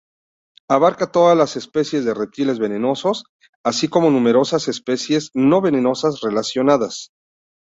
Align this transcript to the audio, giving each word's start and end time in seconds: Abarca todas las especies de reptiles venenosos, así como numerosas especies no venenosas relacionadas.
Abarca 0.67 1.11
todas 1.11 1.37
las 1.37 1.55
especies 1.57 2.05
de 2.05 2.15
reptiles 2.15 2.57
venenosos, 2.57 3.25
así 3.63 3.87
como 3.87 4.09
numerosas 4.09 4.67
especies 4.67 5.29
no 5.35 5.61
venenosas 5.61 6.21
relacionadas. 6.21 7.11